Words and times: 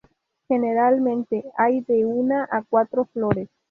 Generalmente 0.47 1.43
hay 1.59 1.81
de 1.81 2.07
una 2.07 2.45
a 2.49 2.63
cuatro 2.67 3.05
flores. 3.13 3.49